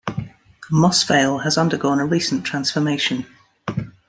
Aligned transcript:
Moss 0.71 1.03
Vale 1.03 1.37
has 1.43 1.59
undergone 1.59 1.99
a 1.99 2.05
recent 2.07 2.43
transformation. 2.43 3.27